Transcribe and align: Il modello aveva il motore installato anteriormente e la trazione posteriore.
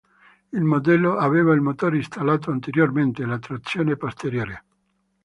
Il 0.49 0.63
modello 0.63 1.15
aveva 1.17 1.53
il 1.53 1.61
motore 1.61 1.97
installato 1.97 2.49
anteriormente 2.49 3.21
e 3.21 3.27
la 3.27 3.37
trazione 3.37 3.95
posteriore. 3.97 4.63